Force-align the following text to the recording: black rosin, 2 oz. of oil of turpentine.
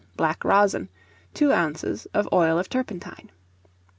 black 0.17 0.43
rosin, 0.43 0.89
2 1.35 1.53
oz. 1.53 2.07
of 2.11 2.27
oil 2.33 2.57
of 2.57 2.67
turpentine. 2.69 3.29